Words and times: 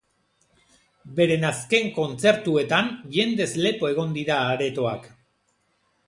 Beren 1.17 1.43
azken 1.49 1.91
kontzertuetan 1.97 2.89
jendez 3.17 3.47
lepo 3.65 3.89
egon 3.91 4.15
dira 4.17 4.39
aretoak. 4.55 5.05